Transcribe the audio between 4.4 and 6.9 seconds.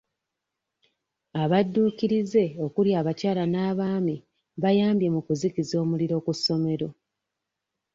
bayambye mu kuzikiza omuliro ku ssomero.